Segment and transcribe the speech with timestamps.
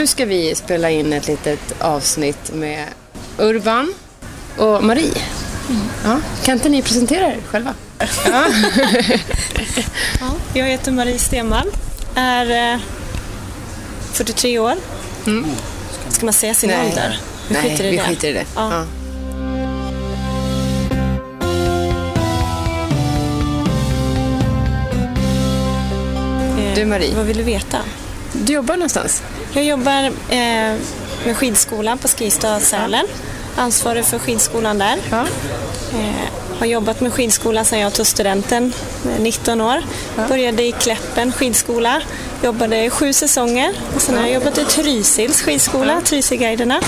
[0.00, 2.86] Nu ska vi spela in ett litet avsnitt med
[3.38, 3.94] Urban
[4.56, 5.22] och Marie.
[5.68, 5.82] Mm.
[6.04, 7.74] Ja, kan inte ni presentera er själva?
[7.98, 8.44] Ja.
[10.20, 11.70] ja, jag heter Marie Stenvall,
[12.14, 12.80] är eh,
[14.12, 14.74] 43 år.
[15.26, 15.50] Mm.
[16.08, 16.88] Ska man säga sin Nej.
[16.88, 17.20] ålder?
[17.48, 18.02] Vi Nej, skiter i vi det.
[18.02, 18.44] Skiter i det.
[18.54, 18.72] Ja.
[18.72, 18.86] Ja.
[26.74, 27.14] Du Marie.
[27.14, 27.78] Vad vill du veta?
[28.32, 29.22] Du jobbar någonstans?
[29.52, 30.76] Jag jobbar eh,
[31.24, 33.06] med skidskolan på Skistad Sälen.
[33.56, 34.96] Ansvarig för skidskolan där.
[35.10, 35.26] Ja.
[35.92, 38.72] Eh, har jobbat med skidskola sedan jag tog studenten,
[39.18, 39.82] 19 år.
[40.16, 40.28] Ja.
[40.28, 42.02] Började i Kläppen skidskola,
[42.42, 43.74] jobbade i sju säsonger.
[43.94, 46.00] Och sen har jag jobbat i Trysils skidskola, ja.
[46.00, 46.80] Trysilguiderna.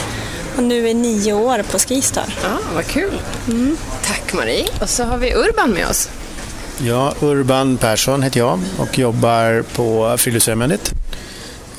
[0.57, 2.35] Och nu är nio år på Skistar.
[2.43, 3.21] Ja, vad kul.
[3.49, 3.77] Mm.
[4.07, 4.67] Tack Marie.
[4.81, 6.09] Och så har vi Urban med oss.
[6.79, 10.93] Ja, Urban Persson heter jag och jobbar på Friluftsfrämjandet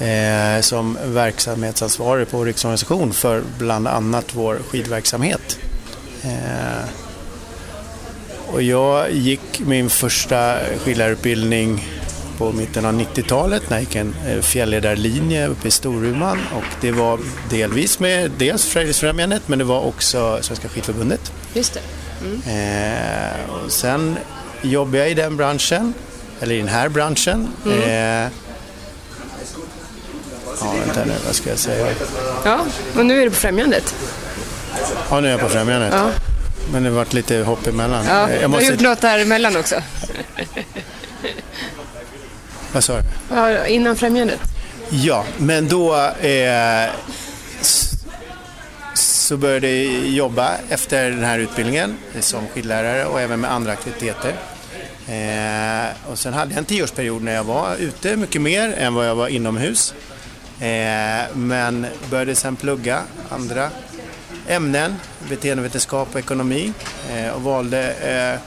[0.03, 5.59] eh, som verksamhetsansvarig på riksorganisation för bland annat vår skidverksamhet.
[6.23, 6.89] Eh,
[8.47, 11.87] och jag gick min första skidlärarutbildning
[12.37, 16.91] på mitten av 90-talet när jag gick en eh, fjällledarlinje uppe i Storuman och det
[16.91, 21.33] var delvis med dels Frälsningsfrämjandet men det var också Svenska skidförbundet.
[21.53, 21.81] Just det.
[22.25, 22.41] Mm.
[22.47, 24.17] Eh, och sen
[24.61, 25.93] jobbade jag i den branschen,
[26.39, 27.47] eller i den här branschen.
[27.65, 28.25] Mm.
[28.25, 28.31] Eh,
[30.97, 31.87] vänta nu, vad ska jag säga?
[32.45, 32.65] Ja,
[32.97, 33.95] och nu är du på Främjandet.
[35.09, 35.93] Ja, nu är jag på Främjandet.
[35.93, 36.09] Ja.
[36.71, 38.05] Men det varit lite hopp emellan.
[38.05, 38.65] Ja, jag måste...
[38.65, 39.75] Du har gjort något däremellan också.
[42.71, 43.03] Vad sa du?
[43.35, 44.39] Ja, innan Främjandet.
[44.89, 46.89] Ja, men då eh,
[48.93, 54.33] så började jag jobba efter den här utbildningen som skidlärare och även med andra aktiviteter.
[55.07, 59.07] Eh, och sen hade jag en tioårsperiod när jag var ute mycket mer än vad
[59.07, 59.93] jag var inomhus.
[60.63, 63.69] Eh, men började sen plugga andra
[64.47, 64.95] ämnen,
[65.29, 66.73] beteendevetenskap och ekonomi
[67.13, 68.39] eh, och valde eh,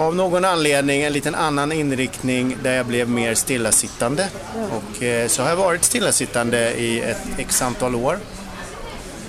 [0.00, 4.28] av någon anledning en liten annan inriktning där jag blev mer stillasittande.
[4.70, 8.18] Och eh, så har jag varit stillasittande i ett x antal år.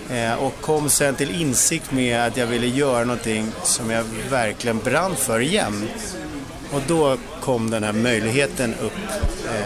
[0.09, 4.79] Eh, och kom sen till insikt med att jag ville göra någonting som jag verkligen
[4.79, 5.90] brann för igen.
[6.72, 7.17] Och då
[7.47, 8.94] kom den här möjligheten upp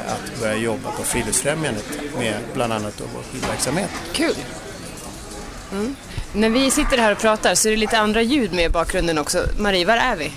[0.07, 1.85] att börja jobba på Friluftsfrämjandet
[2.17, 3.89] med bland annat då vår skidverksamhet.
[4.13, 4.35] Kul!
[5.71, 5.95] Mm.
[6.33, 9.17] När vi sitter här och pratar så är det lite andra ljud med i bakgrunden
[9.17, 9.45] också.
[9.59, 10.31] Marie, var är vi?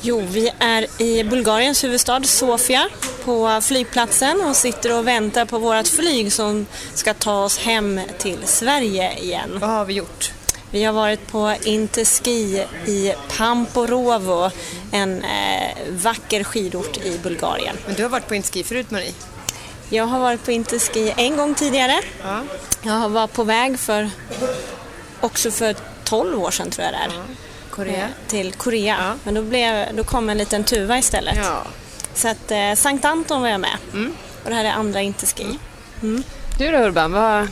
[0.00, 2.88] Jo, vi är i Bulgariens huvudstad Sofia
[3.24, 8.38] på flygplatsen och sitter och väntar på vårt flyg som ska ta oss hem till
[8.44, 9.58] Sverige igen.
[9.60, 10.32] Vad har vi gjort?
[10.70, 14.50] Vi har varit på Interski i Pamporovo,
[14.92, 17.76] en eh, vacker skidort i Bulgarien.
[17.86, 19.12] Men du har varit på Interski förut Marie?
[19.90, 22.00] Jag har varit på Interski en gång tidigare.
[22.22, 22.42] Ja.
[22.82, 24.10] Jag var på väg för
[25.20, 27.18] också för 12 år sedan tror jag det är.
[27.18, 27.22] Ja.
[27.70, 28.04] Korea.
[28.04, 28.96] Eh, till Korea.
[29.00, 29.14] Ja.
[29.24, 31.36] Men då, blev, då kom en liten tuva istället.
[31.36, 31.62] Ja.
[32.14, 33.76] Så att eh, Sankt Anton var jag med.
[33.92, 34.14] Mm.
[34.44, 35.42] Och det här är andra Interski.
[35.42, 35.58] Mm.
[36.02, 36.22] Mm.
[36.58, 37.48] Du då Urban, vad...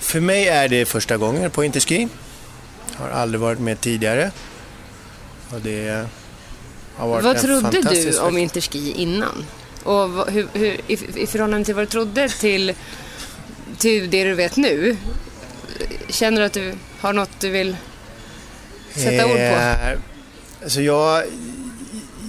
[0.00, 2.08] För mig är det första gången på Interski.
[2.96, 4.30] Har aldrig varit med tidigare.
[5.50, 6.06] Och det
[6.96, 9.44] har varit vad trodde du om Interski innan?
[9.82, 12.74] Och hur, hur, i, i förhållande till vad du trodde till,
[13.78, 14.96] till det du vet nu,
[16.08, 17.76] Känner du att du har något du vill
[18.94, 19.42] sätta eh, ord på?
[19.42, 19.98] Eh,
[20.62, 21.24] alltså jag,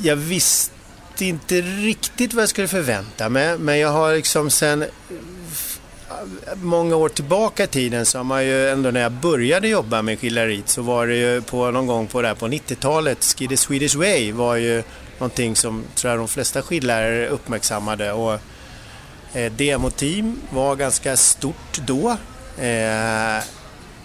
[0.03, 4.85] jag visste inte riktigt vad jag skulle förvänta mig, men jag har liksom sen
[6.61, 10.19] många år tillbaka i tiden så har man ju ändå när jag började jobba med
[10.19, 14.31] skilleriet så var det ju på någon gång på, på 90-talet, Ski the Swedish Way
[14.31, 14.83] var ju
[15.19, 18.39] någonting som tror jag de flesta skidlärare uppmärksammade och
[19.33, 22.17] eh, demoteam var ganska stort då.
[22.63, 23.43] Eh,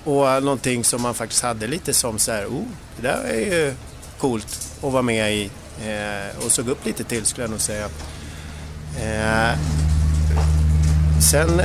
[0.05, 2.65] och någonting som man faktiskt hade lite som så här, oh,
[2.97, 3.75] det där är ju
[4.19, 5.51] coolt att vara med i
[5.87, 7.89] eh, och såg upp lite till skulle jag nog säga.
[9.01, 9.59] Eh,
[11.31, 11.61] sen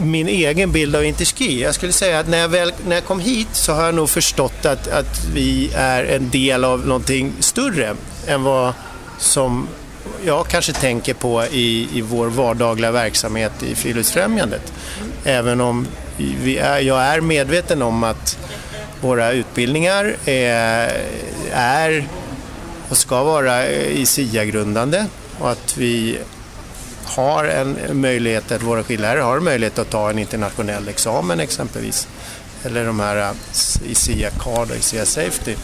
[0.00, 1.62] min egen bild av Interski.
[1.62, 4.10] Jag skulle säga att när jag, väl, när jag kom hit så har jag nog
[4.10, 7.94] förstått att, att vi är en del av någonting större
[8.26, 8.72] än vad
[9.18, 9.68] som
[10.24, 14.72] jag kanske tänker på i, i vår vardagliga verksamhet i Friluftsfrämjandet.
[15.24, 15.86] Även om
[16.16, 18.38] vi är, jag är medveten om att
[19.00, 21.00] våra utbildningar är,
[21.52, 22.08] är
[22.88, 25.06] och ska vara i SIA-grundande
[25.38, 26.18] och att vi
[27.16, 32.08] har en möjlighet, att våra skidlärare har en möjlighet att ta en internationell examen exempelvis.
[32.64, 33.34] Eller de här
[33.86, 35.54] i SIA Card och i SIA Safety.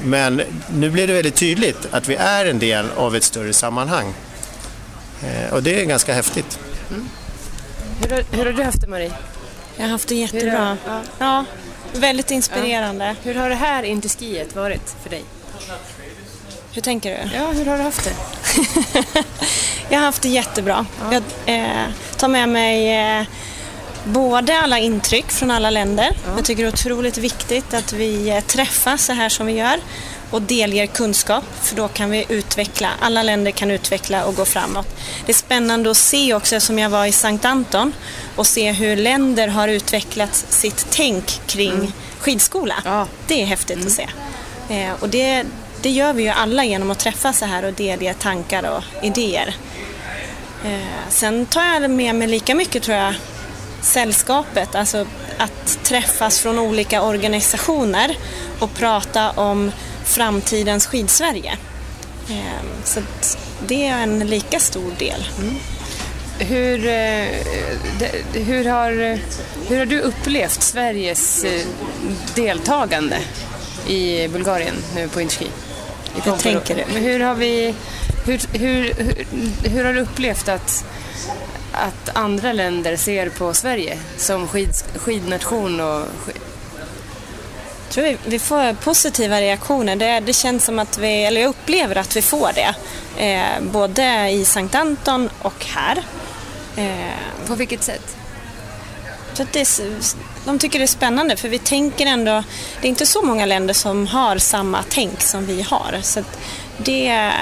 [0.00, 0.42] Men
[0.72, 4.14] nu blir det väldigt tydligt att vi är en del av ett större sammanhang.
[5.22, 6.58] Eh, och det är ganska häftigt.
[6.90, 7.08] Mm.
[8.02, 9.12] Hur, har, hur har du haft det Marie?
[9.76, 10.76] Jag har haft det jättebra.
[10.86, 11.00] Ja.
[11.18, 11.44] ja.
[11.92, 13.04] väldigt inspirerande.
[13.04, 13.14] Ja.
[13.22, 15.24] Hur har det här in till skiet varit för dig?
[16.72, 17.36] Hur tänker du?
[17.36, 18.14] Ja, hur har du haft det?
[19.88, 20.86] jag har haft det jättebra.
[21.00, 21.12] Ja.
[21.12, 21.22] Jag
[21.56, 21.86] eh,
[22.16, 23.26] tar med mig eh,
[24.04, 26.16] både alla intryck från alla länder.
[26.26, 26.32] Ja.
[26.36, 29.80] Jag tycker det är otroligt viktigt att vi eh, träffas så här som vi gör
[30.30, 34.86] och delger kunskap för då kan vi utveckla, alla länder kan utveckla och gå framåt.
[35.26, 37.92] Det är spännande att se också som jag var i Sankt Anton
[38.36, 41.92] och se hur länder har utvecklat sitt tänk kring mm.
[42.18, 42.74] skidskola.
[42.84, 43.06] Ja.
[43.26, 43.86] Det är häftigt mm.
[43.86, 44.08] att se.
[44.70, 45.44] Eh, och det,
[45.82, 49.54] det gör vi ju alla genom att träffas så här och delge tankar och idéer.
[50.64, 53.14] Eh, sen tar jag med mig lika mycket tror jag
[53.82, 55.06] sällskapet, alltså
[55.38, 58.16] att träffas från olika organisationer
[58.58, 59.72] och prata om
[60.04, 61.56] framtidens Skidsverige.
[62.30, 63.00] Eh, så
[63.66, 65.28] det är en lika stor del.
[65.38, 65.54] Mm.
[66.38, 67.26] Hur, eh,
[68.32, 69.18] hur, har,
[69.68, 71.44] hur har du upplevt Sveriges
[72.34, 73.18] deltagande
[73.86, 75.46] i Bulgarien nu på Interski?
[76.24, 76.98] Hur tänker du?
[76.98, 77.74] Hur har, vi,
[78.26, 80.84] hur, hur, hur, hur har du upplevt att,
[81.72, 86.04] att andra länder ser på Sverige som skid, skidnation och
[87.88, 89.96] tror vi, vi får positiva reaktioner.
[89.96, 92.74] Det, det känns som att vi, eller jag upplever att vi får det.
[93.24, 96.02] Eh, både i Sankt Anton och här.
[96.76, 98.17] Eh, På vilket sätt?
[99.38, 99.80] Så att det,
[100.44, 102.44] de tycker det är spännande för vi tänker ändå,
[102.80, 105.98] det är inte så många länder som har samma tänk som vi har.
[106.02, 106.22] Så
[106.78, 107.32] det,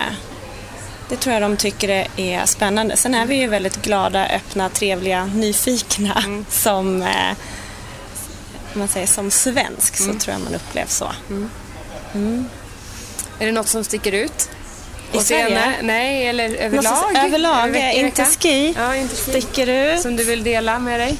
[1.08, 2.96] det tror jag de tycker är spännande.
[2.96, 6.46] Sen är vi ju väldigt glada, öppna, trevliga, nyfikna mm.
[6.50, 7.36] som eh,
[8.72, 10.12] man säger som svensk mm.
[10.12, 11.10] så tror jag man upplever så.
[11.28, 11.50] Mm.
[12.14, 12.48] Mm.
[13.38, 14.50] Är det något som sticker ut?
[15.12, 15.72] I Sverige?
[15.82, 17.16] Nej, eller överlag?
[17.26, 19.30] Överlag, Över inte ski, ja, inte ski.
[19.30, 20.00] sticker ut.
[20.00, 21.18] Som du vill dela med dig?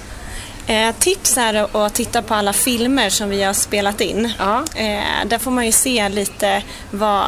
[0.67, 4.33] Eh, tips är att titta på alla filmer som vi har spelat in.
[4.39, 4.65] Ja.
[4.75, 7.27] Eh, där får man ju se lite vad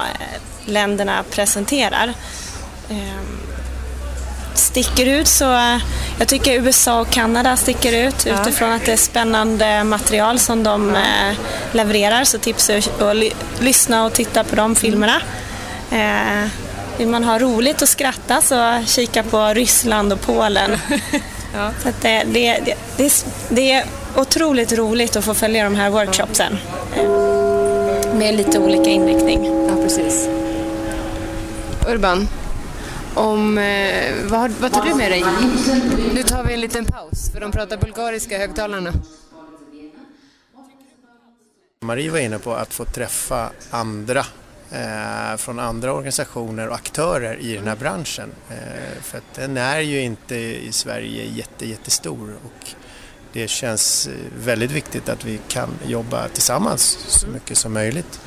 [0.64, 2.14] länderna presenterar.
[2.90, 3.22] Eh,
[4.54, 5.78] sticker ut så
[6.18, 8.42] jag tycker USA och Kanada sticker ut ja.
[8.42, 11.00] utifrån att det är spännande material som de ja.
[11.00, 11.36] eh,
[11.72, 13.30] levererar så tipsar jag att ly
[13.60, 15.20] lyssna och titta på de filmerna.
[15.90, 16.48] Eh,
[16.98, 20.78] vill man ha roligt och skratta så kika på Ryssland och Polen.
[21.54, 21.70] ja.
[21.82, 23.84] så det, det, det, det, det är
[24.16, 26.58] otroligt roligt att få följa de här workshopsen
[28.18, 29.44] med lite olika inriktning.
[29.68, 30.28] Ja, precis.
[31.88, 32.28] Urban,
[33.14, 33.58] om...
[33.58, 35.24] Eh, vad, vad tar du med dig?
[36.14, 38.92] Nu tar vi en liten paus, för de pratar bulgariska högtalarna.
[41.80, 44.26] Marie var inne på att få träffa andra
[45.36, 48.32] från andra organisationer och aktörer i den här branschen.
[48.50, 52.70] Eh, för att den är ju inte i Sverige jätte, jättestor och
[53.32, 58.20] det känns väldigt viktigt att vi kan jobba tillsammans så mycket som möjligt.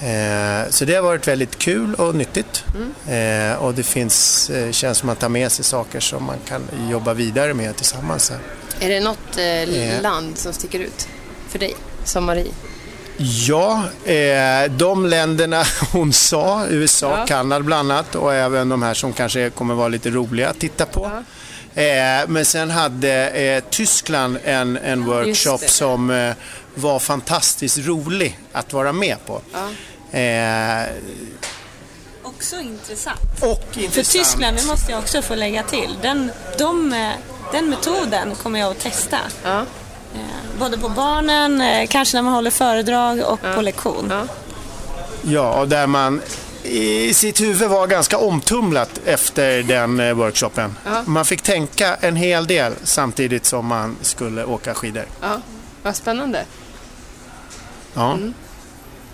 [0.00, 2.64] Eh, så det har varit väldigt kul och nyttigt.
[2.74, 3.52] Mm.
[3.52, 6.38] Eh, och det finns, eh, känns som att man tar med sig saker som man
[6.48, 8.32] kan jobba vidare med tillsammans.
[8.80, 11.08] Är det något eh, land som sticker ut
[11.48, 12.52] för dig, som Marie?
[13.16, 17.26] Ja, eh, de länderna hon sa, USA, ja.
[17.26, 20.86] Kanada bland annat och även de här som kanske kommer vara lite roliga att titta
[20.86, 21.10] på.
[21.74, 21.82] Ja.
[21.82, 26.34] Eh, men sen hade eh, Tyskland en, en workshop som eh,
[26.74, 29.40] var fantastiskt rolig att vara med på.
[29.52, 30.18] Ja.
[30.18, 30.86] Eh,
[32.22, 33.20] också intressant.
[33.40, 33.94] Och intressant.
[33.94, 37.10] För Tyskland, det måste jag också få lägga till, den, de, eh,
[37.52, 39.18] den metoden kommer jag att testa.
[40.14, 43.54] Eh, både på barnen, eh, kanske när man håller föredrag och ja.
[43.54, 44.08] på lektion.
[44.10, 44.26] Ja.
[45.22, 46.20] ja, och där man
[46.62, 50.76] i sitt huvud var ganska omtumlat efter den eh, workshopen.
[50.84, 51.02] Ja.
[51.06, 55.04] Man fick tänka en hel del samtidigt som man skulle åka skidor.
[55.20, 55.40] Ja,
[55.82, 56.44] vad spännande.
[57.94, 58.12] Ja.
[58.12, 58.34] Mm.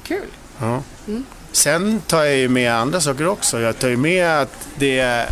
[0.03, 0.27] Kul.
[0.61, 0.83] Ja.
[1.07, 1.25] Mm.
[1.53, 3.61] Sen tar jag ju med andra saker också.
[3.61, 5.27] Jag tar ju med att det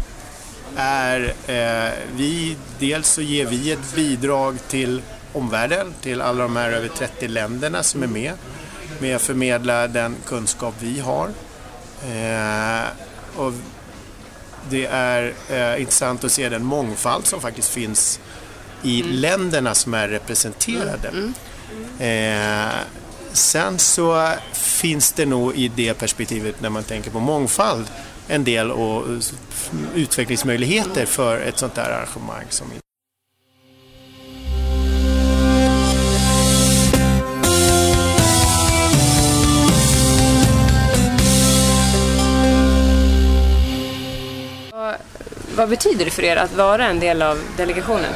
[0.77, 5.03] är eh, vi, dels så ger vi ett bidrag till
[5.37, 8.33] omvärlden, till alla de här över 30 länderna som är med,
[8.99, 11.28] med att förmedla den kunskap vi har.
[12.05, 12.87] Eh,
[13.37, 13.52] och
[14.71, 18.21] det är eh, intressant att se den mångfald som faktiskt finns
[18.83, 19.12] i mm.
[19.12, 21.09] länderna som är representerade.
[21.09, 21.35] Mm.
[21.99, 22.69] Mm.
[22.69, 22.75] Eh,
[23.37, 27.87] Sen så finns det nog i det perspektivet när man tänker på mångfald
[28.28, 29.05] en del och
[29.95, 32.45] utvecklingsmöjligheter för ett sånt där arrangemang.
[32.49, 32.66] Som
[45.57, 48.13] vad betyder det för er att vara en del av delegationen?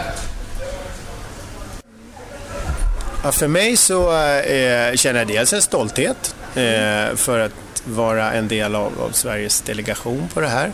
[3.25, 8.49] Ja, för mig så eh, känner jag dels en stolthet eh, för att vara en
[8.49, 10.73] del av, av, Sveriges delegation på det här.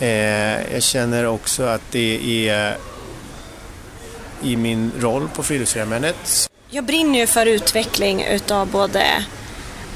[0.00, 2.76] Eh, jag känner också att det är
[4.42, 6.50] i min roll på Friluftsfrämjandet.
[6.70, 9.02] Jag brinner ju för utveckling utav både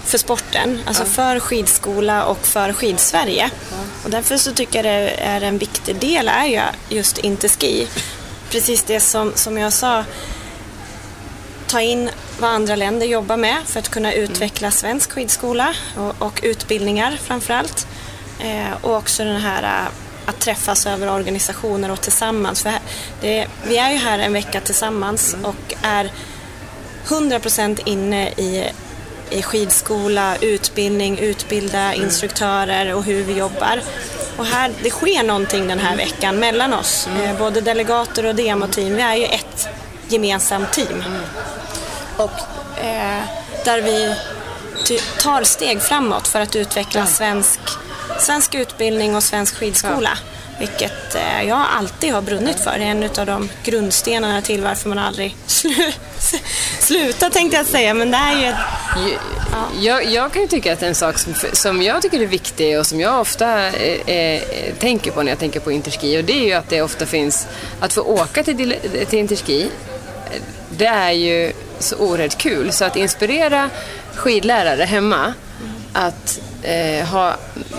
[0.05, 1.09] för sporten, alltså ja.
[1.09, 3.51] för skidskola och för skidsverige.
[3.71, 3.77] Ja.
[4.05, 7.89] Och därför så tycker jag det är en viktig del är ju just Interski.
[8.51, 10.05] Precis det som, som jag sa,
[11.67, 16.41] ta in vad andra länder jobbar med för att kunna utveckla svensk skidskola och, och
[16.43, 17.87] utbildningar framförallt.
[18.41, 19.93] Eh, och också den här eh,
[20.27, 22.63] att träffas över organisationer och tillsammans.
[22.63, 22.73] För
[23.21, 25.47] det, vi är ju här en vecka tillsammans mm.
[25.47, 26.11] och är
[27.07, 28.71] 100% inne i
[29.41, 32.03] skidskola, utbildning, utbilda mm.
[32.03, 33.81] instruktörer och hur vi jobbar.
[34.37, 37.23] Och här, det sker någonting den här veckan mellan oss, mm.
[37.23, 38.97] eh, både delegater och demoteam.
[38.97, 39.69] Vi är ju ett
[40.09, 41.03] gemensamt team.
[41.07, 41.21] Mm.
[42.17, 42.41] Och
[42.85, 43.23] eh,
[43.65, 44.15] där vi
[45.19, 47.61] tar steg framåt för att utveckla svensk,
[48.19, 50.11] svensk utbildning och svensk skidskola.
[50.13, 50.42] Ja.
[50.59, 52.79] Vilket eh, jag alltid har brunnit för.
[52.79, 55.93] Det är en av de grundstenarna till varför man aldrig slu
[56.81, 57.95] slutar tänkte jag säga.
[57.95, 58.55] Men det är ju...
[59.53, 59.69] Ja.
[59.81, 62.87] Jag, jag, kan ju tycka att en sak som, som jag tycker är viktig och
[62.87, 64.43] som jag ofta eh, eh,
[64.79, 67.47] tänker på när jag tänker på Interski och det är ju att det ofta finns
[67.81, 68.75] att få åka till,
[69.09, 69.71] till Interski.
[70.71, 72.73] Det är ju så oerhört kul.
[72.73, 73.71] Så att inspirera
[74.15, 75.35] skidlärare hemma
[75.93, 77.37] att eh, ha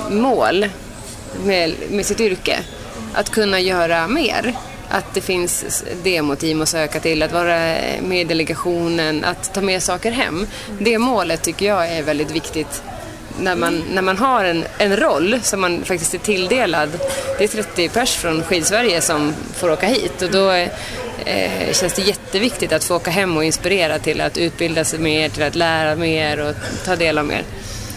[0.10, 0.66] mål
[1.46, 2.60] med, med sitt yrke.
[3.14, 4.54] Att kunna göra mer.
[4.90, 9.84] Att det finns demoteam att söka till, att vara med i delegationen, att ta med
[9.84, 10.48] saker hem.
[10.80, 12.84] Det målet tycker jag är väldigt viktigt
[13.40, 16.90] när man, när man har en, en roll som man faktiskt är tilldelad.
[17.38, 22.02] Det är 30 pers från Skidsverige som får åka hit och då eh, känns det
[22.02, 25.96] jätteviktigt att få åka hem och inspirera till att utbilda sig mer, till att lära
[25.96, 27.44] mer och ta del av mer.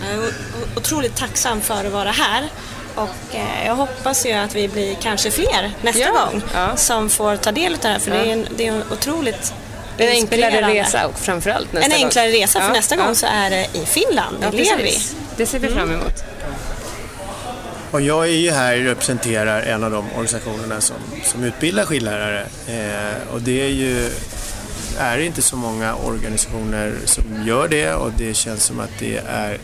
[0.00, 0.30] Jag är
[0.76, 2.48] otroligt tacksam för att vara här
[2.96, 6.76] och eh, jag hoppas ju att vi blir kanske fler nästa ja, gång ja.
[6.76, 8.16] som får ta del av det här för ja.
[8.16, 9.54] det, är en, det är en otroligt
[9.98, 12.04] en enklare resa och framförallt nästa En gång.
[12.04, 14.98] enklare resa för nästa gång så är det i Finland, ja, det vi.
[15.36, 16.24] Det ser vi fram emot.
[17.90, 22.46] Och jag är ju här och representerar en av de organisationerna som, som utbildar skidlärare.
[22.68, 24.10] Eh, och det är ju
[24.98, 29.58] är inte så många organisationer som gör det och det känns som att det är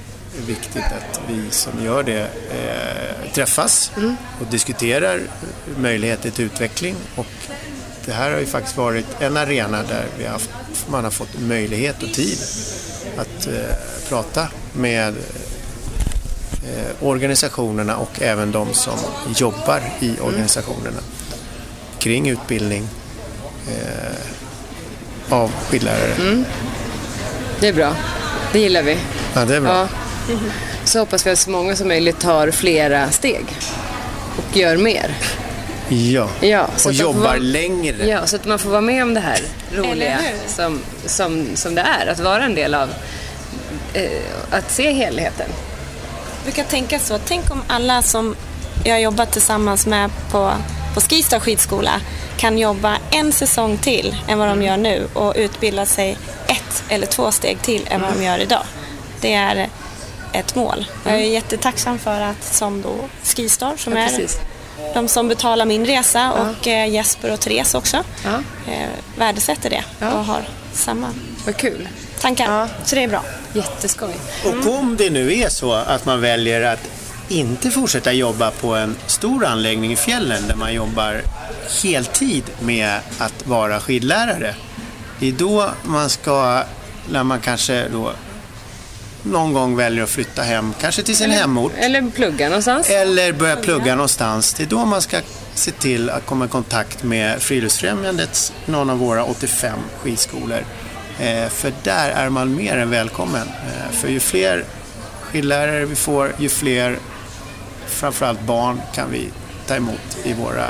[0.46, 2.20] viktigt att vi som gör det
[2.50, 4.16] eh, träffas mm.
[4.40, 5.20] och diskuterar
[5.76, 6.96] möjligheter till utveckling.
[7.16, 7.26] Och
[8.04, 10.50] det här har ju faktiskt varit en arena där vi haft,
[10.90, 12.38] man har fått möjlighet och tid
[13.16, 13.76] att eh,
[14.08, 15.14] prata med
[16.64, 18.98] eh, organisationerna och även de som
[19.36, 20.22] jobbar i mm.
[20.22, 21.00] organisationerna
[21.98, 22.88] kring utbildning
[23.68, 24.12] eh,
[25.32, 26.14] av skidlärare.
[26.14, 26.44] Mm.
[27.60, 27.96] Det är bra.
[28.52, 28.98] Det gillar vi.
[29.34, 29.70] Ja, det är bra.
[29.70, 29.88] Ja.
[30.84, 33.44] Så hoppas vi att så många som möjligt tar flera steg
[34.36, 35.14] och gör mer.
[35.88, 38.08] Ja, ja och jobbar vara, längre.
[38.08, 39.40] Ja, så att man får vara med om det här
[39.74, 42.06] roliga som, som, som det är.
[42.06, 42.90] Att vara en del av,
[43.94, 44.10] eh,
[44.50, 45.48] att se helheten.
[46.36, 48.36] Jag brukar tänka så, tänk om alla som
[48.84, 50.52] jag har jobbat tillsammans med på,
[50.94, 52.00] på Skistar skidskola
[52.36, 57.06] kan jobba en säsong till än vad de gör nu och utbilda sig ett eller
[57.06, 58.64] två steg till än vad de gör idag.
[59.20, 59.68] Det är
[60.32, 60.86] ett mål.
[61.04, 61.32] Jag är mm.
[61.32, 64.38] jättetacksam för att som då Skistar som ja, är precis.
[64.94, 66.50] de som betalar min resa ja.
[66.50, 68.42] och eh, Jesper och Therese också ja.
[68.72, 71.08] eh, värdesätter det och har samma
[71.46, 71.88] Vad kul.
[72.20, 72.68] tankar.
[72.84, 73.24] Så det är bra.
[73.52, 74.14] Jätteskoj.
[74.44, 74.68] Mm.
[74.68, 76.88] Och om det nu är så att man väljer att
[77.28, 81.22] inte fortsätta jobba på en stor anläggning i fjällen där man jobbar
[81.82, 84.54] heltid med att vara skidlärare.
[85.20, 86.64] Det är då man ska,
[87.10, 88.12] när man kanske då
[89.22, 91.72] någon gång väljer att flytta hem, kanske till sin eller, hemort.
[91.76, 92.90] Eller plugga någonstans.
[92.90, 94.54] Eller börja plugga någonstans.
[94.54, 95.20] Det är då man ska
[95.54, 100.64] se till att komma i kontakt med Friluftsfrämjandets, någon av våra 85 skidskolor.
[101.20, 103.48] Eh, för där är man mer än välkommen.
[103.48, 104.64] Eh, för ju fler
[105.22, 106.98] skidlärare vi får, ju fler,
[107.86, 109.28] framförallt barn, kan vi
[109.66, 110.66] ta emot i våra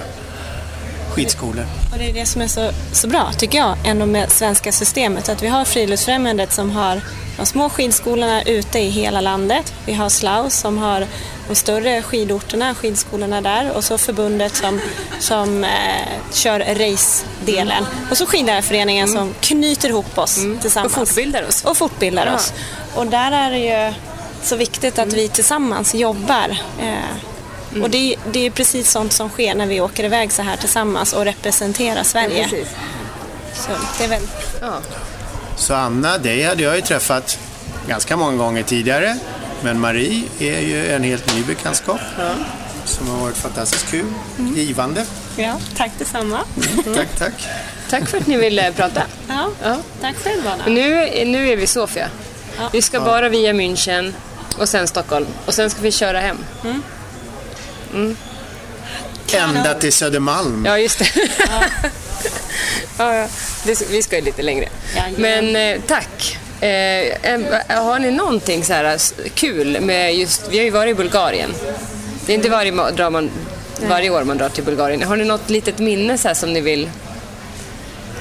[1.13, 1.67] skidskolor.
[1.93, 5.29] Och det är det som är så, så bra, tycker jag, ändå med svenska systemet.
[5.29, 7.01] Att vi har Friluftsfrämjandet som har
[7.37, 9.75] de små skidskolorna ute i hela landet.
[9.87, 11.07] Vi har Slaus som har
[11.49, 14.81] de större skidorterna, skidskolorna där och så förbundet som,
[15.19, 15.71] som eh,
[16.33, 17.85] kör race-delen.
[18.11, 19.19] Och så skidlärarföreningen mm.
[19.19, 20.59] som knyter ihop oss mm.
[20.59, 20.97] tillsammans.
[20.97, 21.65] Och fortbildar oss.
[21.65, 22.35] Och fortbildar ja.
[22.35, 22.53] oss.
[22.95, 23.95] Och där är det ju
[24.43, 25.17] så viktigt att mm.
[25.17, 27.32] vi tillsammans jobbar eh,
[27.83, 31.13] Och det, det är precis sånt som sker när vi åker iväg så här tillsammans
[31.13, 32.49] och representerar Sverige.
[32.49, 32.69] Precis.
[33.55, 34.23] så det är väl...
[34.61, 34.79] Ja.
[35.57, 37.39] Så Anna, dig hade jag ju träffat
[37.89, 39.19] ganska många gånger tidigare.
[39.63, 42.01] Men Marie är ju en helt ny bekantskap.
[42.85, 44.05] Som har varit fantastiskt kul,
[44.57, 45.07] givande.
[45.37, 46.39] Ja, tack detsamma.
[46.95, 47.33] Tack, tack.
[47.91, 49.03] Tack för att ni ville prata.
[49.29, 49.77] Ja, Ja.
[50.01, 50.65] tack själv Anna.
[50.67, 52.09] Nu, nu är vi i Sofia.
[52.59, 52.69] Ja.
[52.73, 54.13] Vi ska bara via München
[54.59, 55.27] och sen Stockholm.
[55.47, 56.39] Och sen ska vi köra hem.
[59.35, 60.65] Ända till Södermalm.
[60.67, 61.09] Ja, just det.
[62.99, 63.27] ja, ja.
[63.65, 64.69] Det- Vi ska ju lite längre.
[65.17, 66.39] Men eh, tack.
[66.61, 68.99] Eh, eh, har ni någonting så här
[69.35, 70.43] kul med just...
[70.51, 71.51] Vi har ju varit i Bulgarien.
[72.27, 73.31] Det är inte varje, drar man,
[73.89, 75.03] varje år man drar till Bulgarien.
[75.03, 76.91] Har ni något litet minne så här som ni vill...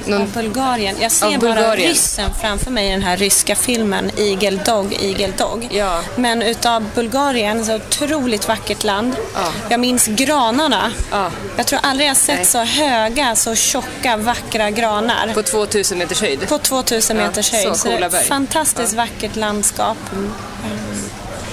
[0.05, 0.96] Någon, Av Bulgarien.
[1.00, 5.67] Jag ser bara ryssen framför mig i den här ryska filmen Eagle Dog, Eagle Dog.
[5.72, 6.01] Ja.
[6.15, 9.15] Men utav Bulgarien, så otroligt vackert land.
[9.34, 9.53] Ja.
[9.70, 10.91] Jag minns granarna.
[11.12, 11.31] Ja.
[11.58, 12.46] Jag tror aldrig jag sett Nej.
[12.46, 15.34] så höga, så tjocka, vackra granar.
[15.34, 16.48] på 2000 meters höjd?
[16.48, 17.75] På 2000 Ja, meters så höjd.
[17.75, 19.98] Så det är ett fantastiskt vackert landskap.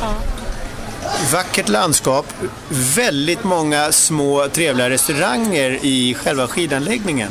[0.01, 0.15] Ja.
[1.33, 2.27] Vackert landskap,
[2.97, 7.31] väldigt många små trevliga restauranger i själva skidanläggningen.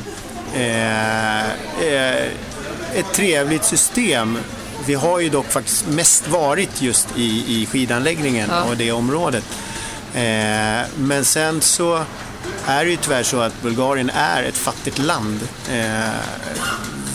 [0.56, 1.46] Eh,
[1.88, 2.26] eh,
[2.96, 4.38] ett trevligt system.
[4.86, 8.64] Vi har ju dock faktiskt mest varit just i, i skidanläggningen Ja.
[8.64, 9.44] och det området.
[10.14, 12.04] Eh, men sen så
[12.66, 15.40] är det ju tyvärr så att Bulgarien är ett fattigt land.
[15.72, 16.10] Eh,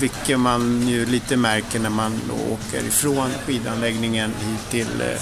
[0.01, 2.21] vilket man ju lite märker när man
[2.51, 5.21] åker ifrån skidanläggningen hit till eh,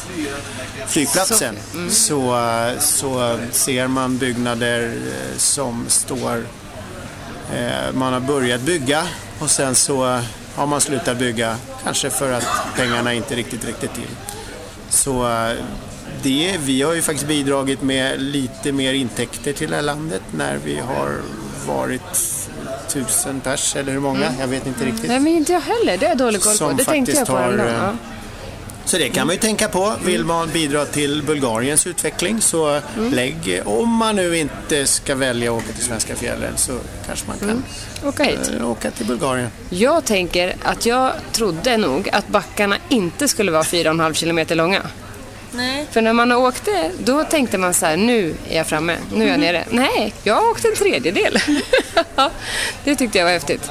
[0.86, 1.56] flygplatsen.
[1.90, 2.36] Så,
[2.80, 4.94] så ser man byggnader
[5.36, 6.44] som står...
[7.56, 9.02] Eh, man har börjat bygga
[9.38, 10.20] och sen så
[10.54, 11.56] har man slutat bygga.
[11.84, 14.08] Kanske för att pengarna inte riktigt räckte till.
[14.88, 15.52] Så eh,
[16.22, 20.56] det, vi har ju faktiskt bidragit med lite mer intäkter till det här landet när
[20.64, 21.16] vi har
[21.66, 22.18] varit
[22.88, 25.08] tusen pers eller hur många, jag vet inte riktigt.
[25.08, 25.96] Nej, men inte jag heller.
[25.98, 26.56] Det är dålig koll på.
[26.58, 27.94] Som Det tänkte jag på har, eh.
[28.90, 29.92] Så det kan man ju tänka på.
[30.04, 32.80] Vill man bidra till Bulgariens utveckling så
[33.12, 36.72] lägg, om man nu inte ska välja att åka till svenska fjällen så
[37.06, 37.64] kanske man kan
[38.08, 38.50] Åka hit.
[38.58, 39.50] eh, åka till Bulgarien.
[39.68, 44.82] Jag tänker att jag trodde nog att backarna inte skulle vara 4,5 kilometer långa.
[45.52, 45.86] Nej.
[45.90, 49.28] För när man åkte, då tänkte man så här, nu är jag framme, nu är
[49.28, 49.64] jag nere.
[49.70, 51.38] Nej, jag åkte en tredjedel.
[52.84, 53.70] det tyckte jag var häftigt.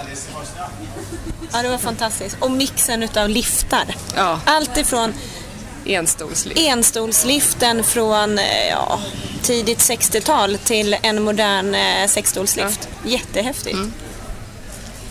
[1.54, 2.38] Ja, det var fantastiskt.
[2.40, 3.96] Och mixen utav liftar.
[4.16, 5.14] Ja, Allt ifrån
[5.86, 6.60] enstolslift.
[6.62, 9.00] enstolsliften från eh, ja,
[9.42, 12.90] tidigt 60-tal till en modern eh, sexstolslift.
[13.06, 13.78] Jättehäftigt.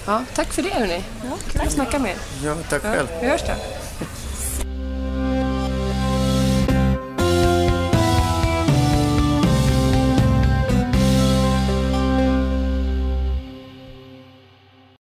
[0.07, 1.03] Ja, tack för det hörni.
[1.24, 2.16] Ja, Kul att snacka med er.
[2.44, 3.09] Ja, tack själv.
[3.20, 3.53] Vi hörs då.